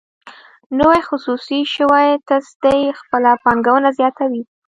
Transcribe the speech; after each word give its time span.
نوې 0.79 0.99
خصوصي 1.07 1.59
شوې 1.75 2.05
تصدۍ 2.27 2.81
خپله 2.99 3.31
پانګونه 3.43 3.89
زیاتوي. 3.99 4.43